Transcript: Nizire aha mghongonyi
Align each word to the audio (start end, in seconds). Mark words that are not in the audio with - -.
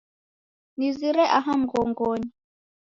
Nizire 0.77 1.23
aha 1.37 1.53
mghongonyi 1.61 2.29